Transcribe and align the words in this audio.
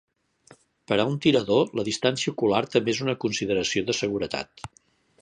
Per 0.91 0.97
a 1.03 1.05
un 1.09 1.19
tirador, 1.25 1.69
la 1.81 1.85
distància 1.91 2.33
ocular 2.35 2.65
també 2.77 2.97
és 2.97 3.05
una 3.07 3.19
consideració 3.27 3.89
de 3.93 4.01
seguretat. 4.03 4.71